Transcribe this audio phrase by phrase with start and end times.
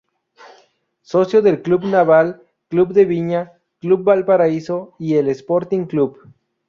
[1.03, 6.19] Socio del Club naval, Club de Viña, Club Valparaíso y el Sporting Club.